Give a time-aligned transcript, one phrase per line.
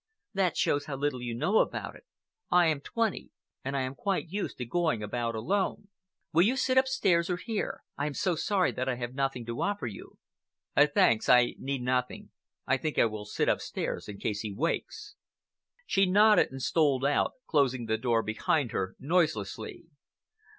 [0.33, 2.07] "That shows how little you know about it.
[2.49, 3.29] I am twenty,
[3.63, 5.89] and I am quite used to going about alone.
[6.33, 7.83] Will you sit upstairs or here?
[7.99, 10.17] I am so sorry that I have nothing to offer you."
[10.75, 12.31] "Thanks, I need nothing.
[12.65, 15.13] I think I will sit upstairs in case he wakes."
[15.85, 19.85] She nodded and stole out, closing the door behind her noiselessly.